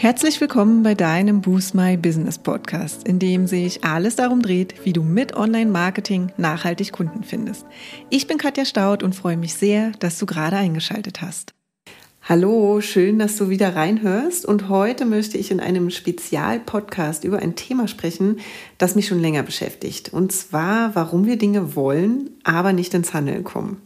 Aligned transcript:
Herzlich 0.00 0.40
willkommen 0.40 0.84
bei 0.84 0.94
deinem 0.94 1.40
Boost 1.40 1.74
My 1.74 1.96
Business 1.96 2.38
Podcast, 2.38 3.08
in 3.08 3.18
dem 3.18 3.48
sich 3.48 3.82
alles 3.82 4.14
darum 4.14 4.42
dreht, 4.42 4.84
wie 4.84 4.92
du 4.92 5.02
mit 5.02 5.34
Online-Marketing 5.34 6.30
nachhaltig 6.36 6.92
Kunden 6.92 7.24
findest. 7.24 7.66
Ich 8.08 8.28
bin 8.28 8.38
Katja 8.38 8.64
Staud 8.64 9.02
und 9.02 9.16
freue 9.16 9.36
mich 9.36 9.54
sehr, 9.54 9.90
dass 9.98 10.16
du 10.20 10.24
gerade 10.24 10.54
eingeschaltet 10.54 11.20
hast. 11.20 11.52
Hallo, 12.22 12.80
schön, 12.80 13.18
dass 13.18 13.34
du 13.34 13.48
wieder 13.48 13.74
reinhörst 13.74 14.46
und 14.46 14.68
heute 14.68 15.04
möchte 15.04 15.36
ich 15.36 15.50
in 15.50 15.58
einem 15.58 15.90
Spezialpodcast 15.90 17.24
über 17.24 17.40
ein 17.40 17.56
Thema 17.56 17.88
sprechen, 17.88 18.38
das 18.78 18.94
mich 18.94 19.08
schon 19.08 19.20
länger 19.20 19.42
beschäftigt. 19.42 20.12
Und 20.12 20.30
zwar, 20.30 20.94
warum 20.94 21.26
wir 21.26 21.38
Dinge 21.38 21.74
wollen, 21.74 22.30
aber 22.44 22.72
nicht 22.72 22.94
ins 22.94 23.14
Handeln 23.14 23.42
kommen. 23.42 23.82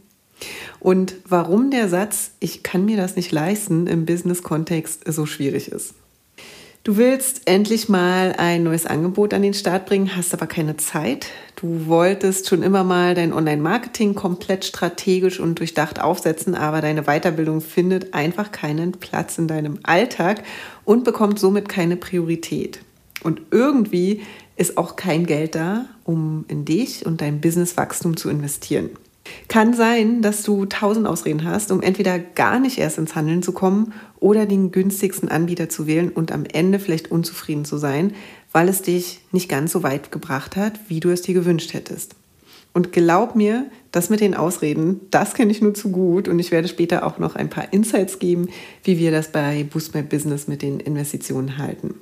Und 0.79 1.15
warum 1.27 1.71
der 1.71 1.89
Satz, 1.89 2.33
ich 2.39 2.63
kann 2.63 2.85
mir 2.85 2.99
das 2.99 3.17
nicht 3.17 3.33
leisten, 3.33 3.87
im 3.87 4.05
Business-Kontext 4.05 5.11
so 5.11 5.25
schwierig 5.25 5.73
ist. 5.73 5.95
Du 6.85 6.97
willst 6.97 7.43
endlich 7.45 7.89
mal 7.89 8.35
ein 8.39 8.65
neues 8.65 8.87
Angebot 8.87 9.35
an 9.35 9.43
den 9.43 9.55
Start 9.55 9.87
bringen, 9.87 10.17
hast 10.17 10.35
aber 10.35 10.49
keine 10.49 10.77
Zeit. 10.79 11.29
Du 11.55 11.87
wolltest 11.87 12.49
schon 12.49 12.65
immer 12.65 12.83
mal 12.83 13.15
dein 13.15 13.33
Online-Marketing 13.33 14.17
komplett 14.17 14.65
strategisch 14.65 15.39
und 15.39 15.61
durchdacht 15.61 16.01
aufsetzen, 16.01 16.57
aber 16.57 16.81
deine 16.81 17.05
Weiterbildung 17.05 17.61
findet 17.61 18.15
einfach 18.15 18.51
keinen 18.51 18.91
Platz 18.91 19.39
in 19.39 19.47
deinem 19.47 19.79
Alltag 19.85 20.43
und 20.85 21.05
bekommt 21.05 21.39
somit 21.39 21.69
keine 21.69 21.97
Priorität. 21.97 22.81
Und 23.23 23.43
irgendwie 23.53 24.23
ist 24.57 24.77
auch 24.77 24.97
kein 24.97 25.25
Geld 25.25 25.55
da, 25.55 25.85
um 26.03 26.45
in 26.49 26.65
dich 26.65 27.07
und 27.07 27.21
dein 27.21 27.41
Businesswachstum 27.41 28.17
zu 28.17 28.29
investieren. 28.29 28.91
Kann 29.49 29.75
sein, 29.75 30.23
dass 30.23 30.43
du 30.43 30.67
tausend 30.67 31.07
Ausreden 31.07 31.45
hast, 31.45 31.71
um 31.71 31.81
entweder 31.81 32.19
gar 32.19 32.59
nicht 32.59 32.79
erst 32.79 32.99
ins 32.99 33.15
Handeln 33.15 33.43
zu 33.43 33.53
kommen 33.53 33.93
oder 34.19 34.47
den 34.47 34.73
günstigsten 34.73 35.29
Anbieter 35.29 35.69
zu 35.69 35.87
wählen 35.87 36.09
und 36.09 36.33
am 36.33 36.45
Ende 36.45 36.79
vielleicht 36.79 37.11
unzufrieden 37.11 37.65
zu 37.65 37.77
sein, 37.77 38.15
weil 38.53 38.69
es 38.69 38.83
dich 38.83 39.21
nicht 39.31 39.49
ganz 39.49 39.73
so 39.73 39.83
weit 39.83 40.13
gebracht 40.13 40.57
hat, 40.57 40.79
wie 40.89 41.01
du 41.01 41.11
es 41.11 41.23
dir 41.23 41.35
gewünscht 41.35 41.73
hättest. 41.73 42.15
Und 42.75 42.93
glaub 42.93 43.37
mir, 43.37 43.67
das 43.91 44.09
mit 44.09 44.21
den 44.21 44.35
Ausreden, 44.35 45.03
das 45.11 45.35
kenne 45.35 45.53
ich 45.53 45.61
nur 45.61 45.75
zu 45.75 45.91
gut 45.91 46.27
und 46.27 46.39
ich 46.39 46.51
werde 46.51 46.69
später 46.69 47.07
auch 47.07 47.19
noch 47.19 47.37
ein 47.37 47.51
paar 47.51 47.73
Insights 47.73 48.19
geben, 48.19 48.49
wie 48.83 48.99
wir 48.99 49.11
das 49.11 49.31
bei 49.31 49.65
Boost 49.65 49.95
My 49.95 50.03
Business 50.03 50.49
mit 50.49 50.63
den 50.63 50.81
Investitionen 50.81 51.59
halten. 51.59 51.95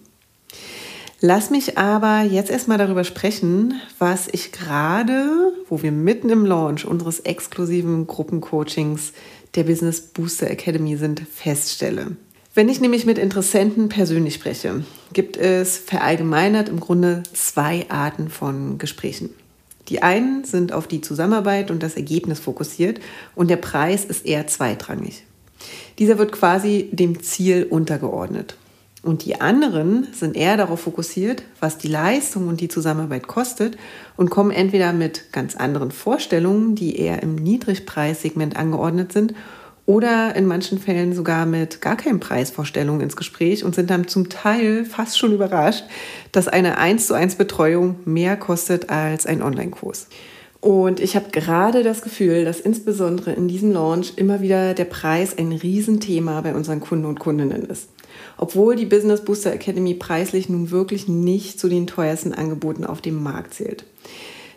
Lass 1.22 1.50
mich 1.50 1.76
aber 1.76 2.22
jetzt 2.22 2.50
erstmal 2.50 2.78
darüber 2.78 3.04
sprechen, 3.04 3.74
was 3.98 4.26
ich 4.32 4.52
gerade, 4.52 5.52
wo 5.68 5.82
wir 5.82 5.92
mitten 5.92 6.30
im 6.30 6.46
Launch 6.46 6.86
unseres 6.86 7.20
exklusiven 7.20 8.06
Gruppencoachings 8.06 9.12
der 9.54 9.64
Business 9.64 10.00
Booster 10.00 10.50
Academy 10.50 10.96
sind, 10.96 11.20
feststelle. 11.20 12.16
Wenn 12.54 12.70
ich 12.70 12.80
nämlich 12.80 13.04
mit 13.04 13.18
Interessenten 13.18 13.91
persönlich 13.91 14.32
spreche, 14.34 14.82
gibt 15.12 15.36
es 15.36 15.76
verallgemeinert 15.76 16.70
im 16.70 16.80
Grunde 16.80 17.22
zwei 17.34 17.84
Arten 17.91 18.30
von 18.30 18.78
Gesprächen. 18.78 19.28
Die 19.88 20.02
einen 20.02 20.44
sind 20.44 20.72
auf 20.72 20.86
die 20.86 21.02
Zusammenarbeit 21.02 21.70
und 21.70 21.82
das 21.82 21.96
Ergebnis 21.96 22.41
fokussiert 22.41 22.98
und 23.34 23.50
der 23.50 23.56
Preis 23.56 24.06
ist 24.06 24.24
eher 24.24 24.46
zweitrangig. 24.46 25.22
Dieser 25.98 26.16
wird 26.16 26.32
quasi 26.32 26.88
dem 26.92 27.22
Ziel 27.22 27.66
untergeordnet. 27.68 28.56
Und 29.03 29.25
die 29.25 29.41
anderen 29.41 30.09
sind 30.12 30.37
eher 30.37 30.59
darauf 30.59 30.81
fokussiert, 30.81 31.43
was 31.59 31.79
die 31.79 31.89
Leistung 31.89 32.48
und 32.48 32.61
die 32.61 32.69
Zusammenarbeit 32.69 33.27
kostet 33.27 33.79
und 34.17 34.29
kommen 34.31 34.51
entweder 34.51 34.93
mit 34.93 35.33
ganz 35.33 35.56
anderen 35.56 35.91
Vorstellungen, 35.91 36.75
die 36.75 36.98
eher 36.98 37.23
im 37.23 37.34
Niedrigpreissegment 37.34 38.56
angeordnet 38.56 39.12
sind, 39.12 39.34
oder 39.87 40.37
in 40.37 40.47
manchen 40.47 40.78
Fällen 40.78 41.15
sogar 41.15 41.47
mit 41.47 41.81
gar 41.81 41.97
keinen 41.97 42.21
Preisvorstellungen 42.21 43.01
ins 43.01 43.17
Gespräch 43.17 43.65
und 43.65 43.75
sind 43.75 43.91
dann 43.91 44.06
zum 44.06 44.28
Teil 44.28 44.84
fast 44.84 45.19
schon 45.19 45.33
überrascht, 45.33 45.84
dass 46.31 46.47
eine 46.47 46.78
1 46.78 47.09
zu 47.09 47.15
1 47.15 47.34
Betreuung 47.34 47.97
mehr 48.05 48.37
kostet 48.37 48.91
als 48.91 49.27
ein 49.27 49.43
Online-Kurs. 49.43 50.06
Und 50.60 51.00
ich 51.00 51.16
habe 51.16 51.31
gerade 51.33 51.83
das 51.83 52.03
Gefühl, 52.03 52.44
dass 52.44 52.60
insbesondere 52.60 53.33
in 53.33 53.49
diesem 53.49 53.72
Launch 53.72 54.12
immer 54.15 54.41
wieder 54.43 54.75
der 54.75 54.84
Preis 54.84 55.37
ein 55.37 55.50
Riesenthema 55.50 56.41
bei 56.43 56.55
unseren 56.55 56.78
Kunden 56.78 57.06
und 57.06 57.19
Kundinnen 57.19 57.65
ist 57.65 57.89
obwohl 58.37 58.76
die 58.76 58.87
Business 58.87 59.25
Booster 59.25 59.53
Academy 59.53 59.94
preislich 59.94 60.48
nun 60.48 60.71
wirklich 60.71 61.09
nicht 61.09 61.60
zu 61.60 61.69
den 61.69 61.87
teuersten 61.87 62.32
Angeboten 62.32 62.84
auf 62.84 63.00
dem 63.00 63.22
Markt 63.22 63.54
zählt. 63.54 63.84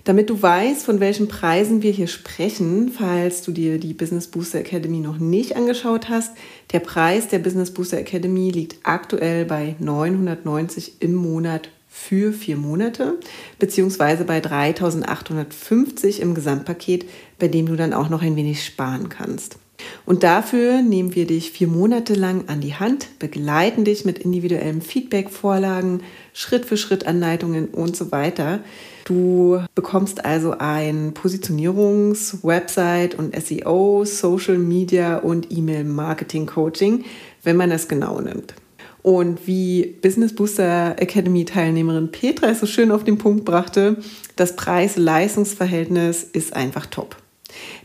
Damit 0.04 0.30
du 0.30 0.42
weißt, 0.42 0.84
von 0.84 1.00
welchen 1.00 1.30
Preisen 1.30 1.82
wir 1.82 1.92
hier 1.92 2.08
sprechen, 2.08 2.92
falls 2.92 3.42
du 3.42 3.54
dir 3.54 3.78
die 3.78 3.94
Business 3.94 4.28
Booster 4.28 4.60
Academy 4.60 5.00
noch 5.00 5.18
nicht 5.18 5.56
angeschaut 5.56 6.10
hast, 6.10 6.36
der 6.74 6.82
Preis 6.82 7.30
der 7.30 7.40
Business 7.40 7.72
Booster 7.72 8.00
Academy 8.00 8.52
liegt 8.52 8.80
aktuell 8.84 9.46
bei 9.46 9.76
990 9.80 10.96
im 11.00 11.16
Monat 11.16 11.70
für 11.88 12.34
vier 12.34 12.58
Monate, 12.58 13.20
beziehungsweise 13.60 14.26
bei 14.26 14.42
3850 14.42 16.22
im 16.22 16.34
Gesamtpaket, 16.34 17.06
bei 17.40 17.48
dem 17.48 17.68
du 17.68 17.78
dann 17.78 17.94
auch 17.94 18.10
noch 18.10 18.24
ein 18.24 18.36
wenig 18.36 18.66
sparen 18.66 19.08
kannst. 19.08 19.58
Und 20.06 20.24
dafür 20.24 20.82
nehmen 20.82 21.16
wir 21.16 21.26
dich 21.26 21.52
vier 21.52 21.68
Monate 21.68 22.14
lang 22.14 22.46
an 22.48 22.62
die 22.62 22.76
Hand, 22.76 23.08
begleiten 23.20 23.86
dich 23.86 24.06
mit 24.06 24.20
individuellem 24.20 24.82
Feedback, 24.82 25.30
Vorlagen, 25.30 26.02
Schritt 26.34 26.66
für 26.66 26.78
Schritt 26.78 27.08
Anleitungen 27.08 27.68
und 27.70 27.96
so 27.96 28.12
weiter. 28.12 28.60
Du 29.06 29.62
bekommst 29.76 30.26
also 30.26 30.56
ein 30.58 31.14
Positionierungs-, 31.14 32.44
Website- 32.44 33.16
und 33.16 33.36
SEO, 33.36 34.06
Social 34.06 34.58
Media 34.58 35.18
und 35.18 35.52
E-Mail-Marketing 35.52 36.46
Coaching, 36.46 37.06
wenn 37.44 37.58
man 37.58 37.70
das 37.70 37.88
genau 37.88 38.20
nimmt. 38.20 38.54
Und 39.02 39.48
wie 39.48 39.98
Business 40.02 40.34
Booster 40.34 40.96
Academy 40.98 41.44
Teilnehmerin 41.44 42.12
Petra 42.12 42.48
es 42.50 42.62
so 42.62 42.66
schön 42.66 42.92
auf 42.92 43.04
den 43.04 43.18
Punkt 43.18 43.44
brachte, 43.44 43.98
das 44.38 44.56
Preis-Leistungs-Verhältnis 44.56 46.24
ist 46.24 46.56
einfach 46.56 46.86
top. 46.86 47.18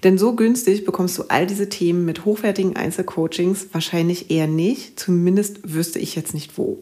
Denn 0.04 0.18
so 0.18 0.34
günstig 0.34 0.84
bekommst 0.84 1.18
du 1.18 1.24
all 1.28 1.46
diese 1.46 1.68
Themen 1.68 2.04
mit 2.04 2.24
hochwertigen 2.24 2.76
Einzelcoachings 2.76 3.68
wahrscheinlich 3.72 4.30
eher 4.30 4.46
nicht. 4.46 4.98
Zumindest 4.98 5.60
wüsste 5.64 5.98
ich 5.98 6.14
jetzt 6.14 6.34
nicht 6.34 6.56
wo. 6.56 6.78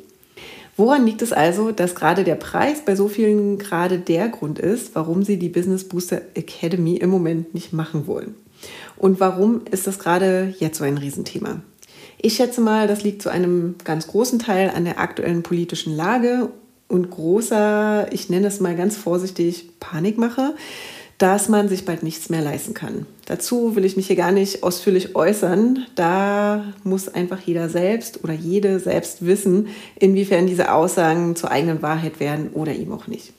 Woran 0.76 1.06
liegt 1.06 1.22
es 1.22 1.32
also, 1.32 1.72
dass 1.72 1.94
gerade 1.94 2.22
der 2.22 2.34
Preis 2.34 2.84
bei 2.84 2.96
so 2.96 3.08
vielen 3.08 3.58
gerade 3.58 3.98
der 3.98 4.28
Grund 4.28 4.58
ist, 4.58 4.94
warum 4.94 5.22
sie 5.22 5.38
die 5.38 5.48
Business 5.48 5.84
Booster 5.84 6.20
Academy 6.34 6.96
im 6.96 7.08
Moment 7.08 7.54
nicht 7.54 7.72
machen 7.72 8.06
wollen? 8.06 8.34
Und 8.98 9.18
warum 9.20 9.62
ist 9.70 9.86
das 9.86 9.98
gerade 9.98 10.54
jetzt 10.58 10.78
so 10.78 10.84
ein 10.84 10.98
Riesenthema? 10.98 11.60
Ich 12.20 12.34
schätze 12.34 12.60
mal, 12.60 12.88
das 12.88 13.02
liegt 13.02 13.22
zu 13.22 13.30
einem 13.30 13.76
ganz 13.84 14.06
großen 14.06 14.38
Teil 14.38 14.70
an 14.70 14.84
der 14.84 15.00
aktuellen 15.00 15.42
politischen 15.42 15.94
Lage 15.94 16.50
und 16.88 17.10
großer, 17.10 18.12
ich 18.12 18.28
nenne 18.30 18.46
es 18.46 18.60
mal 18.60 18.76
ganz 18.76 18.96
vorsichtig, 18.96 19.70
Panikmache 19.80 20.54
dass 21.18 21.48
man 21.48 21.68
sich 21.68 21.84
bald 21.84 22.02
nichts 22.02 22.28
mehr 22.28 22.42
leisten 22.42 22.74
kann. 22.74 23.06
Dazu 23.24 23.74
will 23.74 23.84
ich 23.84 23.96
mich 23.96 24.06
hier 24.06 24.16
gar 24.16 24.32
nicht 24.32 24.62
ausführlich 24.62 25.16
äußern. 25.16 25.86
Da 25.94 26.72
muss 26.84 27.08
einfach 27.08 27.40
jeder 27.40 27.68
selbst 27.68 28.22
oder 28.22 28.34
jede 28.34 28.78
selbst 28.78 29.24
wissen, 29.24 29.68
inwiefern 29.98 30.46
diese 30.46 30.72
Aussagen 30.72 31.34
zur 31.34 31.50
eigenen 31.50 31.80
Wahrheit 31.80 32.20
werden 32.20 32.50
oder 32.52 32.74
eben 32.74 32.92
auch 32.92 33.06
nicht. 33.06 33.32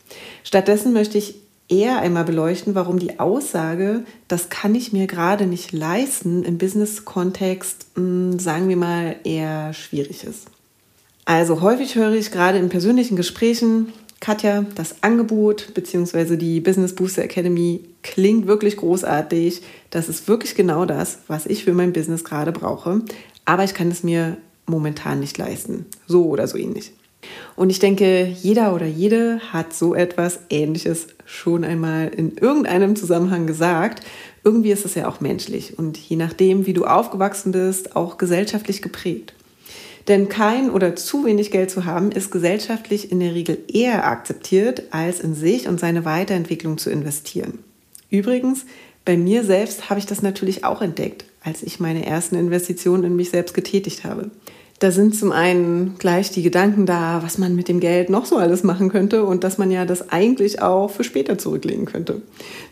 Stattdessen 0.43 0.91
möchte 0.91 1.17
ich 1.19 1.35
eher 1.69 1.99
einmal 1.99 2.23
beleuchten, 2.23 2.75
warum 2.75 2.97
die 2.97 3.19
Aussage, 3.19 4.03
das 4.27 4.49
kann 4.49 4.73
ich 4.73 4.93
mir 4.93 5.05
gerade 5.05 5.45
nicht 5.45 5.71
leisten, 5.71 6.43
im 6.43 6.57
Business-Kontext, 6.57 7.87
hm, 7.95 8.39
sagen 8.39 8.69
wir 8.69 8.77
mal, 8.77 9.17
eher 9.23 9.73
schwierig 9.73 10.23
ist. 10.23 10.47
Also 11.25 11.61
häufig 11.61 11.95
höre 11.95 12.13
ich 12.13 12.31
gerade 12.31 12.57
in 12.57 12.69
persönlichen 12.69 13.17
Gesprächen, 13.17 13.91
Katja, 14.19 14.65
das 14.75 15.03
Angebot 15.03 15.73
bzw. 15.73 16.37
die 16.37 16.59
Business 16.59 16.95
Booster 16.95 17.23
Academy 17.23 17.81
klingt 18.03 18.47
wirklich 18.47 18.77
großartig. 18.77 19.61
Das 19.89 20.09
ist 20.09 20.27
wirklich 20.27 20.55
genau 20.55 20.85
das, 20.85 21.19
was 21.27 21.45
ich 21.45 21.63
für 21.63 21.73
mein 21.73 21.93
Business 21.93 22.23
gerade 22.23 22.51
brauche. 22.51 23.01
Aber 23.45 23.63
ich 23.63 23.73
kann 23.73 23.89
es 23.89 24.03
mir 24.03 24.37
momentan 24.65 25.19
nicht 25.19 25.37
leisten. 25.37 25.85
So 26.07 26.25
oder 26.25 26.47
so 26.47 26.57
ähnlich. 26.57 26.93
Und 27.55 27.69
ich 27.69 27.79
denke, 27.79 28.25
jeder 28.25 28.73
oder 28.73 28.85
jede 28.85 29.39
hat 29.51 29.73
so 29.73 29.95
etwas 29.95 30.39
Ähnliches 30.49 31.07
schon 31.25 31.63
einmal 31.63 32.07
in 32.09 32.37
irgendeinem 32.37 32.95
Zusammenhang 32.95 33.47
gesagt. 33.47 34.03
Irgendwie 34.43 34.71
ist 34.71 34.85
es 34.85 34.95
ja 34.95 35.07
auch 35.07 35.19
menschlich 35.19 35.77
und 35.77 35.97
je 35.97 36.15
nachdem, 36.15 36.65
wie 36.65 36.73
du 36.73 36.85
aufgewachsen 36.85 37.51
bist, 37.51 37.95
auch 37.95 38.17
gesellschaftlich 38.17 38.81
geprägt. 38.81 39.33
Denn 40.07 40.29
kein 40.29 40.69
oder 40.69 40.95
zu 40.95 41.25
wenig 41.25 41.51
Geld 41.51 41.69
zu 41.69 41.85
haben, 41.85 42.11
ist 42.11 42.31
gesellschaftlich 42.31 43.11
in 43.11 43.19
der 43.19 43.33
Regel 43.33 43.57
eher 43.67 44.07
akzeptiert, 44.07 44.83
als 44.91 45.19
in 45.19 45.35
sich 45.35 45.67
und 45.67 45.79
seine 45.79 46.05
Weiterentwicklung 46.05 46.77
zu 46.77 46.89
investieren. 46.89 47.59
Übrigens, 48.09 48.65
bei 49.03 49.17
mir 49.17 49.43
selbst 49.43 49.89
habe 49.89 49.99
ich 49.99 50.05
das 50.05 50.21
natürlich 50.21 50.63
auch 50.63 50.81
entdeckt, 50.81 51.25
als 51.43 51.61
ich 51.63 51.79
meine 51.79 52.05
ersten 52.05 52.35
Investitionen 52.35 53.03
in 53.03 53.15
mich 53.15 53.31
selbst 53.31 53.53
getätigt 53.53 54.05
habe. 54.05 54.31
Da 54.79 54.91
sind 54.91 55.15
zum 55.15 55.31
einen 55.31 55.95
gleich 55.97 56.29
die 56.29 56.43
Gedanken 56.43 56.85
da, 56.85 57.23
was 57.23 57.39
man 57.39 57.55
mit 57.55 57.67
dem 57.67 57.79
Geld 57.79 58.11
noch 58.11 58.25
so 58.25 58.37
alles 58.37 58.63
machen 58.63 58.89
könnte 58.89 59.23
und 59.23 59.43
dass 59.43 59.57
man 59.57 59.71
ja 59.71 59.85
das 59.85 60.09
eigentlich 60.09 60.61
auch 60.61 60.91
für 60.91 61.03
später 61.03 61.39
zurücklegen 61.39 61.85
könnte. 61.85 62.21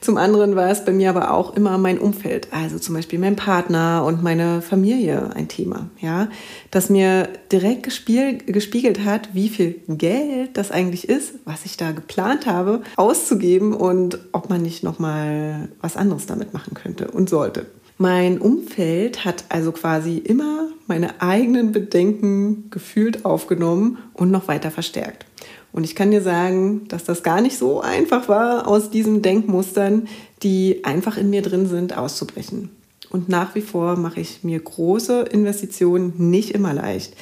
Zum 0.01 0.17
anderen 0.17 0.55
war 0.55 0.69
es 0.69 0.85
bei 0.85 0.91
mir 0.91 1.09
aber 1.09 1.31
auch 1.31 1.55
immer 1.55 1.79
mein 1.79 1.97
Umfeld, 1.97 2.49
also 2.51 2.77
zum 2.77 2.93
Beispiel 2.93 3.17
mein 3.17 3.35
Partner 3.35 4.03
und 4.05 4.21
meine 4.21 4.61
Familie 4.61 5.31
ein 5.35 5.47
Thema, 5.47 5.89
ja, 5.99 6.29
das 6.69 6.91
mir 6.91 7.27
direkt 7.51 7.83
gespiegelt 7.83 9.03
hat, 9.03 9.29
wie 9.33 9.49
viel 9.49 9.81
Geld 9.87 10.57
das 10.57 10.69
eigentlich 10.69 11.09
ist, 11.09 11.33
was 11.45 11.65
ich 11.65 11.75
da 11.75 11.91
geplant 11.91 12.45
habe, 12.45 12.81
auszugeben 12.97 13.73
und 13.73 14.19
ob 14.31 14.51
man 14.51 14.61
nicht 14.61 14.83
noch 14.83 14.99
mal 14.99 15.69
was 15.81 15.97
anderes 15.97 16.27
damit 16.27 16.53
machen 16.53 16.75
könnte 16.75 17.09
und 17.09 17.29
sollte. 17.29 17.65
Mein 17.97 18.39
Umfeld 18.39 19.23
hat 19.23 19.45
also 19.49 19.71
quasi 19.71 20.17
immer 20.17 20.64
meine 20.87 21.21
eigenen 21.21 21.71
Bedenken 21.71 22.69
gefühlt 22.69 23.25
aufgenommen 23.25 23.97
und 24.13 24.31
noch 24.31 24.47
weiter 24.47 24.71
verstärkt. 24.71 25.25
Und 25.71 25.83
ich 25.83 25.95
kann 25.95 26.11
dir 26.11 26.21
sagen, 26.21 26.87
dass 26.87 27.03
das 27.03 27.23
gar 27.23 27.41
nicht 27.41 27.57
so 27.57 27.81
einfach 27.81 28.29
war, 28.29 28.67
aus 28.67 28.91
diesen 28.91 29.21
Denkmustern, 29.21 30.07
die 30.41 30.85
einfach 30.85 31.17
in 31.17 31.29
mir 31.29 31.41
drin 31.41 31.67
sind, 31.67 31.97
auszubrechen. 31.97 32.69
Und 33.09 33.29
nach 33.29 33.55
wie 33.55 33.61
vor 33.61 33.97
mache 33.97 34.21
ich 34.21 34.43
mir 34.43 34.59
große 34.59 35.23
Investitionen 35.23 36.13
nicht 36.17 36.51
immer 36.51 36.73
leicht. 36.73 37.13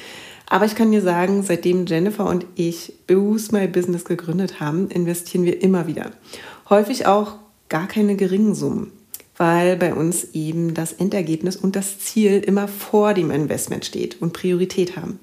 Aber 0.48 0.66
ich 0.66 0.74
kann 0.74 0.92
dir 0.92 1.02
sagen, 1.02 1.42
seitdem 1.42 1.86
Jennifer 1.86 2.26
und 2.26 2.46
ich 2.54 2.92
Boost 3.06 3.52
My 3.52 3.66
Business 3.66 4.04
gegründet 4.04 4.60
haben, 4.60 4.88
investieren 4.88 5.44
wir 5.44 5.62
immer 5.62 5.86
wieder. 5.86 6.10
Häufig 6.68 7.06
auch 7.06 7.38
gar 7.68 7.88
keine 7.88 8.14
geringen 8.14 8.54
Summen 8.54 8.92
weil 9.36 9.76
bei 9.76 9.94
uns 9.94 10.28
eben 10.32 10.74
das 10.74 10.92
Endergebnis 10.92 11.56
und 11.56 11.76
das 11.76 11.98
Ziel 11.98 12.40
immer 12.40 12.68
vor 12.68 13.14
dem 13.14 13.30
Investment 13.30 13.84
steht 13.84 14.20
und 14.22 14.32
Priorität 14.32 14.96
haben. 14.96 15.18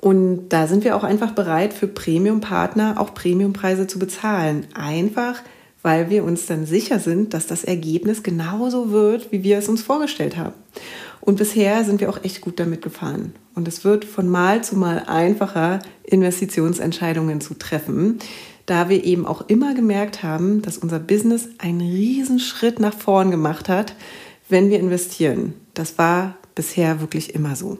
Und 0.00 0.48
da 0.48 0.66
sind 0.66 0.82
wir 0.82 0.96
auch 0.96 1.04
einfach 1.04 1.30
bereit, 1.30 1.72
für 1.72 1.86
Premium-Partner 1.86 2.96
auch 2.98 3.14
Premiumpreise 3.14 3.86
zu 3.86 4.00
bezahlen. 4.00 4.66
Einfach, 4.74 5.40
weil 5.82 6.10
wir 6.10 6.24
uns 6.24 6.46
dann 6.46 6.66
sicher 6.66 6.98
sind, 6.98 7.34
dass 7.34 7.46
das 7.46 7.62
Ergebnis 7.62 8.24
genauso 8.24 8.90
wird, 8.90 9.30
wie 9.30 9.44
wir 9.44 9.58
es 9.58 9.68
uns 9.68 9.80
vorgestellt 9.80 10.36
haben. 10.36 10.54
Und 11.22 11.36
bisher 11.36 11.84
sind 11.84 12.00
wir 12.00 12.10
auch 12.10 12.22
echt 12.24 12.40
gut 12.40 12.58
damit 12.58 12.82
gefahren. 12.82 13.32
Und 13.54 13.68
es 13.68 13.84
wird 13.84 14.04
von 14.04 14.28
Mal 14.28 14.64
zu 14.64 14.76
Mal 14.76 15.04
einfacher, 15.06 15.78
Investitionsentscheidungen 16.02 17.40
zu 17.40 17.54
treffen, 17.54 18.18
da 18.66 18.88
wir 18.88 19.04
eben 19.04 19.24
auch 19.24 19.48
immer 19.48 19.72
gemerkt 19.74 20.24
haben, 20.24 20.62
dass 20.62 20.78
unser 20.78 20.98
Business 20.98 21.48
einen 21.58 21.80
riesen 21.80 22.40
Schritt 22.40 22.80
nach 22.80 22.94
vorn 22.94 23.30
gemacht 23.30 23.68
hat, 23.68 23.94
wenn 24.48 24.68
wir 24.68 24.80
investieren. 24.80 25.54
Das 25.74 25.96
war 25.96 26.36
bisher 26.56 27.00
wirklich 27.00 27.34
immer 27.36 27.54
so. 27.54 27.78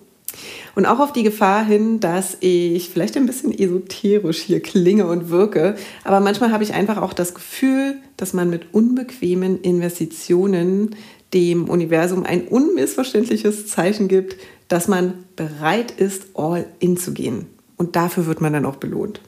Und 0.75 0.87
auch 0.87 0.99
auf 0.99 1.13
die 1.13 1.23
Gefahr 1.23 1.65
hin, 1.65 2.01
dass 2.01 2.37
ich 2.41 2.89
vielleicht 2.89 3.17
ein 3.17 3.27
bisschen 3.27 3.57
esoterisch 3.57 4.39
hier 4.39 4.61
klinge 4.61 5.07
und 5.07 5.31
wirke, 5.31 5.77
aber 6.05 6.21
manchmal 6.21 6.53
habe 6.53 6.65
ich 6.65 6.75
einfach 6.75 6.97
auch 7.01 7.13
das 7.13 7.35
Gefühl, 7.35 7.97
dass 8.17 8.33
man 8.33 8.51
mit 8.51 8.73
unbequemen 8.73 9.61
Investitionen 9.61 10.97
dem 11.35 11.69
Universum 11.69 12.25
ein 12.25 12.47
unmissverständliches 12.49 13.67
Zeichen 13.67 14.09
gibt, 14.09 14.37
dass 14.69 14.89
man 14.89 15.25
bereit 15.37 15.91
ist, 15.91 16.27
all 16.35 16.67
in 16.79 16.97
zu 16.97 17.13
gehen. 17.13 17.47
Und 17.77 17.97
dafür 17.97 18.27
wird 18.27 18.41
man 18.41 18.53
dann 18.53 18.67
auch 18.67 18.77
belohnt. 18.77 19.21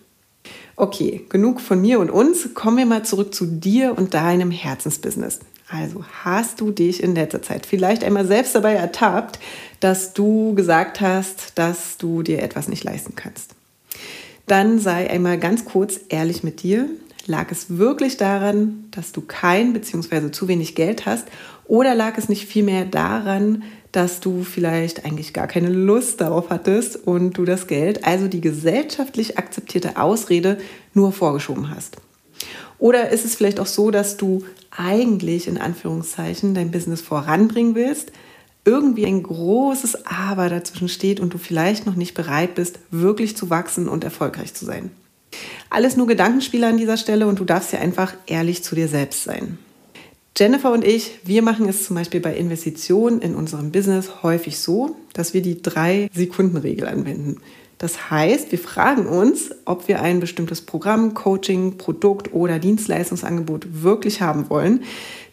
Okay, 0.77 1.25
genug 1.29 1.61
von 1.61 1.81
mir 1.81 2.01
und 2.01 2.11
uns. 2.11 2.53
Kommen 2.55 2.77
wir 2.79 2.87
mal 2.87 3.05
zurück 3.05 3.35
zu 3.35 3.47
dir 3.47 3.97
und 3.97 4.15
deinem 4.15 4.51
Herzensbusiness. 4.51 5.41
Also 5.69 6.05
hast 6.25 6.61
du 6.61 6.71
dich 6.71 7.03
in 7.03 7.15
letzter 7.15 7.43
Zeit 7.43 7.65
vielleicht 7.65 8.05
einmal 8.05 8.27
selbst 8.27 8.55
dabei 8.55 8.75
ertappt, 8.75 9.39
dass 9.85 10.15
du 10.15 10.55
gesagt 10.55 11.03
hast, 11.03 11.59
dass 11.59 11.99
du 11.99 12.23
dir 12.23 12.43
etwas 12.43 12.69
nicht 12.69 12.85
leisten 12.85 13.17
kannst? 13.17 13.55
Dann 14.47 14.79
sei 14.79 15.11
einmal 15.11 15.37
ganz 15.39 15.67
kurz 15.67 16.01
ehrlich 16.09 16.43
mit 16.43 16.63
dir. 16.63 16.89
Lag 17.27 17.51
es 17.51 17.77
wirklich 17.77 18.17
daran, 18.17 18.87
dass 18.93 19.13
du 19.13 19.21
kein 19.21 19.75
bzw. 19.75 20.31
zu 20.31 20.49
wenig 20.49 20.75
Geld 20.75 21.05
hast 21.05 21.27
oder 21.67 21.95
lag 21.95 22.17
es 22.17 22.31
nicht 22.31 22.47
vielmehr 22.47 22.87
daran, 22.87 23.63
dass 23.93 24.21
du 24.21 24.43
vielleicht 24.43 25.05
eigentlich 25.05 25.35
gar 25.35 25.49
keine 25.49 25.69
Lust 25.69 26.23
darauf 26.23 26.49
hattest 26.49 26.97
und 27.07 27.37
du 27.37 27.45
das 27.45 27.67
Geld, 27.67 28.07
also 28.07 28.27
die 28.27 28.41
gesellschaftlich 28.41 29.37
akzeptierte 29.37 29.99
Ausrede, 29.99 30.57
nur 30.95 31.13
vorgeschoben 31.13 31.69
hast. 31.69 31.99
Oder 32.79 33.11
ist 33.11 33.27
es 33.27 33.35
vielleicht 33.35 33.61
auch 33.61 33.67
so, 33.67 33.91
dass 33.91 34.17
du 34.17 34.45
eigentlich 34.71 35.47
in 35.47 35.59
Anführungszeichen 35.59 36.55
dein 36.55 36.71
Business 36.71 37.03
voranbringen 37.03 37.75
willst, 37.75 38.13
irgendwie 38.65 39.07
ein 39.07 39.23
großes 39.23 40.07
Aber 40.07 40.49
dazwischen 40.49 40.89
steht 40.89 41.21
und 41.21 41.35
du 41.35 41.39
vielleicht 41.39 41.87
noch 41.87 41.97
nicht 41.97 42.15
bereit 42.15 42.55
bist, 42.55 42.79
wirklich 42.91 43.37
zu 43.37 43.51
wachsen 43.51 43.89
und 43.89 44.05
erfolgreich 44.05 44.55
zu 44.55 44.65
sein. 44.65 44.91
Alles 45.71 45.97
nur 45.97 46.07
Gedankenspiele 46.07 46.67
an 46.67 46.77
dieser 46.77 46.97
Stelle 46.97 47.27
und 47.27 47.39
du 47.39 47.45
darfst 47.45 47.73
ja 47.73 47.81
einfach 47.81 48.15
ehrlich 48.27 48.63
zu 48.63 48.75
dir 48.75 48.89
selbst 48.89 49.25
sein. 49.25 49.59
Jennifer 50.37 50.73
und 50.73 50.85
ich, 50.85 51.21
wir 51.25 51.43
machen 51.43 51.69
es 51.69 51.85
zum 51.85 51.95
Beispiel 51.95 52.21
bei 52.21 52.35
Investitionen 52.35 53.21
in 53.21 53.37
unserem 53.37 53.71
Business 53.71 54.23
häufig 54.23 54.59
so, 54.59 54.97
dass 55.13 55.33
wir 55.33 55.43
die 55.43 55.63
Drei-Sekunden-Regel 55.63 56.89
anwenden. 56.89 57.41
Das 57.85 58.11
heißt, 58.11 58.51
wir 58.51 58.59
fragen 58.59 59.05
uns, 59.05 59.51
ob 59.67 59.89
wir 59.89 60.01
ein 60.01 60.19
bestimmtes 60.19 60.63
Programm, 60.63 61.13
Coaching, 61.13 61.77
Produkt 61.77 62.33
oder 62.33 62.59
Dienstleistungsangebot 62.59 63.83
wirklich 63.83 64.23
haben 64.23 64.49
wollen. 64.49 64.85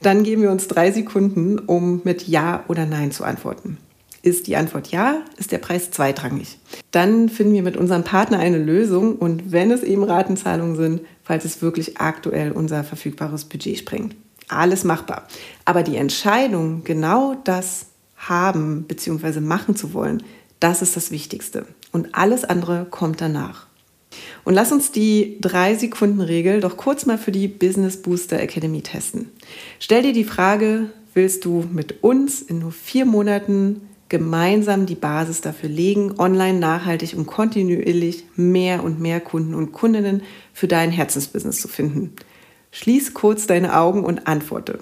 Dann 0.01 0.23
geben 0.23 0.41
wir 0.41 0.51
uns 0.51 0.67
drei 0.67 0.91
Sekunden, 0.91 1.59
um 1.59 2.01
mit 2.03 2.27
Ja 2.27 2.65
oder 2.67 2.85
Nein 2.85 3.13
zu 3.13 3.23
antworten. 3.23 3.77
Ist 4.21 4.47
die 4.47 4.57
Antwort 4.57 4.87
ja, 4.87 5.21
ist 5.37 5.53
der 5.53 5.59
Preis 5.59 5.91
zweitrangig. 5.91 6.59
Dann 6.91 7.29
finden 7.29 7.53
wir 7.53 7.63
mit 7.63 7.77
unserem 7.77 8.03
Partner 8.03 8.39
eine 8.39 8.57
Lösung 8.57 9.15
und 9.15 9.53
wenn 9.53 9.71
es 9.71 9.81
eben 9.81 10.03
Ratenzahlungen 10.03 10.75
sind, 10.75 11.01
falls 11.23 11.45
es 11.45 11.61
wirklich 11.61 11.99
aktuell 12.01 12.51
unser 12.51 12.83
verfügbares 12.83 13.45
Budget 13.45 13.77
sprengt 13.77 14.13
alles 14.49 14.83
machbar. 14.83 15.25
Aber 15.63 15.81
die 15.81 15.95
Entscheidung, 15.95 16.83
genau 16.83 17.35
das 17.45 17.85
haben 18.17 18.83
bzw. 18.83 19.39
machen 19.39 19.77
zu 19.77 19.93
wollen, 19.93 20.21
das 20.59 20.81
ist 20.81 20.97
das 20.97 21.09
Wichtigste. 21.09 21.65
Und 21.91 22.15
alles 22.15 22.43
andere 22.43 22.85
kommt 22.89 23.21
danach. 23.21 23.67
Und 24.43 24.53
lass 24.53 24.71
uns 24.71 24.91
die 24.91 25.39
3-Sekunden-Regel 25.41 26.61
doch 26.61 26.77
kurz 26.77 27.05
mal 27.05 27.17
für 27.17 27.31
die 27.31 27.47
Business 27.47 28.01
Booster 28.01 28.39
Academy 28.39 28.81
testen. 28.81 29.29
Stell 29.79 30.03
dir 30.03 30.13
die 30.13 30.23
Frage, 30.23 30.89
willst 31.13 31.45
du 31.45 31.65
mit 31.71 32.03
uns 32.03 32.41
in 32.41 32.59
nur 32.59 32.71
vier 32.71 33.05
Monaten 33.05 33.81
gemeinsam 34.09 34.85
die 34.85 34.95
Basis 34.95 35.39
dafür 35.39 35.69
legen, 35.69 36.19
online 36.19 36.59
nachhaltig 36.59 37.15
und 37.15 37.27
kontinuierlich 37.27 38.25
mehr 38.35 38.83
und 38.83 38.99
mehr 38.99 39.21
Kunden 39.21 39.53
und 39.53 39.71
Kundinnen 39.71 40.23
für 40.53 40.67
dein 40.67 40.91
Herzensbusiness 40.91 41.61
zu 41.61 41.67
finden? 41.67 42.13
Schließ 42.71 43.13
kurz 43.13 43.47
deine 43.47 43.77
Augen 43.77 44.03
und 44.03 44.27
antworte. 44.27 44.79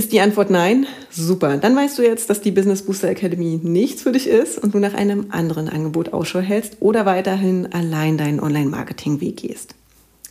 Ist 0.00 0.12
die 0.12 0.20
Antwort 0.22 0.48
nein? 0.48 0.86
Super. 1.10 1.58
Dann 1.58 1.76
weißt 1.76 1.98
du 1.98 2.02
jetzt, 2.02 2.30
dass 2.30 2.40
die 2.40 2.52
Business 2.52 2.80
Booster 2.80 3.10
Academy 3.10 3.60
nichts 3.62 4.00
für 4.00 4.12
dich 4.12 4.28
ist 4.28 4.56
und 4.56 4.72
du 4.72 4.78
nach 4.78 4.94
einem 4.94 5.26
anderen 5.28 5.68
Angebot 5.68 6.14
Ausschau 6.14 6.38
hältst 6.38 6.78
oder 6.80 7.04
weiterhin 7.04 7.70
allein 7.74 8.16
deinen 8.16 8.40
Online-Marketing-Weg 8.40 9.36
gehst. 9.36 9.74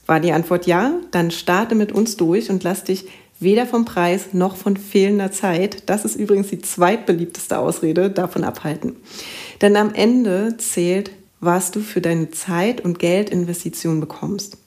War 0.07 0.19
die 0.19 0.31
Antwort 0.31 0.65
ja? 0.65 0.93
Dann 1.11 1.29
starte 1.29 1.75
mit 1.75 1.91
uns 1.91 2.17
durch 2.17 2.49
und 2.49 2.63
lass 2.63 2.83
dich 2.83 3.05
weder 3.39 3.67
vom 3.67 3.85
Preis 3.85 4.33
noch 4.33 4.55
von 4.55 4.75
fehlender 4.75 5.31
Zeit, 5.31 5.83
das 5.85 6.03
ist 6.03 6.15
übrigens 6.15 6.47
die 6.47 6.63
zweitbeliebteste 6.63 7.59
Ausrede, 7.59 8.09
davon 8.09 8.45
abhalten. 8.45 8.95
Denn 9.61 9.75
am 9.75 9.93
Ende 9.93 10.57
zählt, 10.57 11.11
was 11.41 11.69
du 11.69 11.81
für 11.81 12.01
deine 12.01 12.31
Zeit 12.31 12.83
und 12.83 12.97
Geldinvestition 12.97 13.99
bekommst. 13.99 14.57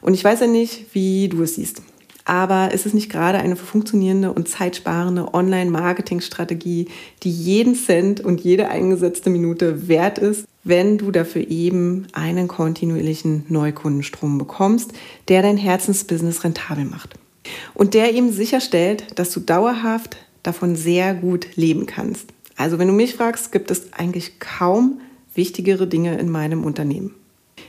Und 0.00 0.14
ich 0.14 0.22
weiß 0.22 0.38
ja 0.38 0.46
nicht, 0.46 0.94
wie 0.94 1.28
du 1.28 1.42
es 1.42 1.56
siehst. 1.56 1.82
Aber 2.24 2.72
ist 2.72 2.86
es 2.86 2.94
nicht 2.94 3.10
gerade 3.10 3.38
eine 3.38 3.56
funktionierende 3.56 4.32
und 4.32 4.48
zeitsparende 4.48 5.34
Online-Marketing-Strategie, 5.34 6.88
die 7.22 7.30
jeden 7.30 7.74
Cent 7.74 8.20
und 8.20 8.40
jede 8.40 8.68
eingesetzte 8.68 9.28
Minute 9.28 9.88
wert 9.88 10.18
ist, 10.18 10.46
wenn 10.64 10.96
du 10.96 11.10
dafür 11.10 11.50
eben 11.50 12.06
einen 12.12 12.48
kontinuierlichen 12.48 13.44
Neukundenstrom 13.48 14.38
bekommst, 14.38 14.92
der 15.28 15.42
dein 15.42 15.58
Herzensbusiness 15.58 16.44
rentabel 16.44 16.86
macht? 16.86 17.14
Und 17.74 17.92
der 17.92 18.14
eben 18.14 18.32
sicherstellt, 18.32 19.18
dass 19.18 19.30
du 19.30 19.40
dauerhaft 19.40 20.16
davon 20.42 20.76
sehr 20.76 21.14
gut 21.14 21.56
leben 21.56 21.84
kannst. 21.84 22.28
Also 22.56 22.78
wenn 22.78 22.88
du 22.88 22.94
mich 22.94 23.14
fragst, 23.14 23.52
gibt 23.52 23.70
es 23.70 23.92
eigentlich 23.92 24.38
kaum 24.38 25.00
wichtigere 25.34 25.86
Dinge 25.86 26.18
in 26.18 26.30
meinem 26.30 26.64
Unternehmen. 26.64 27.14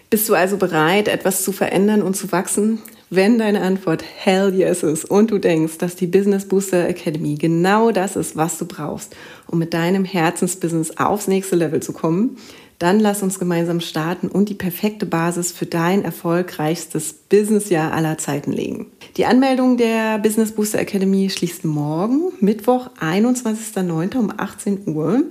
Bist 0.09 0.29
du 0.29 0.35
also 0.35 0.57
bereit, 0.57 1.07
etwas 1.07 1.43
zu 1.43 1.51
verändern 1.51 2.01
und 2.01 2.15
zu 2.15 2.31
wachsen? 2.31 2.79
Wenn 3.12 3.38
deine 3.38 3.62
Antwort 3.62 4.03
Hell 4.03 4.53
yes 4.55 4.81
ist 4.81 5.05
und 5.05 5.29
du 5.29 5.38
denkst, 5.38 5.77
dass 5.77 5.95
die 5.95 6.07
Business 6.07 6.47
Booster 6.47 6.88
Academy 6.88 7.35
genau 7.35 7.91
das 7.91 8.15
ist, 8.15 8.35
was 8.35 8.57
du 8.57 8.65
brauchst, 8.65 9.15
um 9.47 9.59
mit 9.59 9.75
deinem 9.75 10.05
Herzensbusiness 10.05 10.97
aufs 10.97 11.27
nächste 11.27 11.55
Level 11.55 11.81
zu 11.81 11.93
kommen, 11.93 12.38
dann 12.79 13.00
lass 13.00 13.24
uns 13.24 13.39
gemeinsam 13.39 13.79
starten 13.79 14.27
und 14.27 14.50
die 14.50 14.53
perfekte 14.53 15.05
Basis 15.05 15.51
für 15.51 15.65
dein 15.65 16.03
erfolgreichstes 16.03 17.13
Businessjahr 17.13 17.93
aller 17.93 18.17
Zeiten 18.17 18.51
legen. 18.51 18.88
Die 19.17 19.25
Anmeldung 19.25 19.77
der 19.77 20.17
Business 20.17 20.51
Booster 20.51 20.79
Academy 20.79 21.29
schließt 21.29 21.63
morgen, 21.63 22.33
Mittwoch, 22.41 22.89
21.09. 23.00 24.17
um 24.17 24.33
18 24.35 24.93
Uhr. 24.93 25.24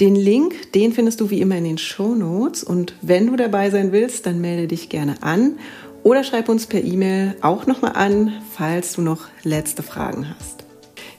Den 0.00 0.16
Link, 0.16 0.72
den 0.72 0.92
findest 0.92 1.20
du 1.20 1.28
wie 1.28 1.42
immer 1.42 1.56
in 1.56 1.64
den 1.64 1.78
Show 1.78 2.14
Notes 2.14 2.64
und 2.64 2.94
wenn 3.02 3.26
du 3.26 3.36
dabei 3.36 3.70
sein 3.70 3.92
willst, 3.92 4.24
dann 4.24 4.40
melde 4.40 4.68
dich 4.68 4.88
gerne 4.88 5.16
an 5.22 5.58
oder 6.06 6.22
schreib 6.22 6.48
uns 6.48 6.68
per 6.68 6.84
E-Mail 6.84 7.34
auch 7.40 7.66
nochmal 7.66 7.94
an, 7.94 8.32
falls 8.52 8.92
du 8.92 9.02
noch 9.02 9.24
letzte 9.42 9.82
Fragen 9.82 10.32
hast. 10.36 10.62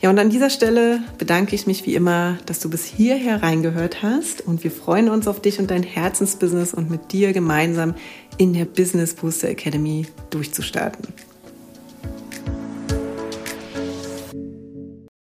Ja, 0.01 0.09
und 0.09 0.17
an 0.17 0.29
dieser 0.29 0.49
Stelle 0.49 1.01
bedanke 1.17 1.55
ich 1.55 1.67
mich 1.67 1.85
wie 1.85 1.93
immer, 1.93 2.37
dass 2.45 2.61
du 2.61 2.69
bis 2.69 2.85
hierher 2.85 3.43
reingehört 3.43 4.01
hast 4.01 4.39
und 4.39 4.63
wir 4.63 4.71
freuen 4.71 5.09
uns 5.09 5.27
auf 5.27 5.41
dich 5.41 5.59
und 5.59 5.71
dein 5.71 5.83
Herzensbusiness 5.83 6.73
und 6.73 6.89
mit 6.89 7.11
dir 7.11 7.33
gemeinsam 7.33 7.95
in 8.37 8.53
der 8.53 8.63
Business 8.63 9.13
Booster 9.13 9.49
Academy 9.49 10.07
durchzustarten. 10.29 11.05